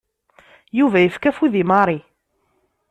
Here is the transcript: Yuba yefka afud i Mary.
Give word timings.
Yuba 0.77 0.97
yefka 1.01 1.27
afud 1.29 1.53
i 1.61 1.63
Mary. 1.71 1.99